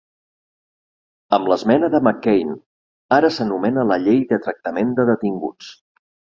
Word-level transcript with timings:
Amb 1.37 1.51
l'esmena 1.51 1.89
de 1.97 1.99
McCain, 2.07 2.57
ara 3.19 3.31
s'anomena 3.37 3.87
la 3.93 4.01
llei 4.09 4.21
de 4.35 4.43
tractament 4.49 4.99
de 5.01 5.09
detinguts. 5.15 5.73